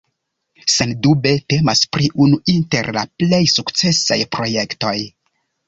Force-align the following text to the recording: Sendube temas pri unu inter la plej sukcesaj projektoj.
Sendube 0.75 1.33
temas 1.53 1.83
pri 1.97 2.09
unu 2.25 2.41
inter 2.55 2.91
la 2.97 3.05
plej 3.21 3.43
sukcesaj 3.55 4.21
projektoj. 4.39 4.99